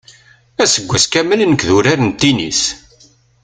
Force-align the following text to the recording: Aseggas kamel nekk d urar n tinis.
Aseggas 0.63 1.05
kamel 1.13 1.39
nekk 1.47 1.63
d 1.67 1.69
urar 1.77 1.99
n 2.03 2.09
tinis. 2.19 2.61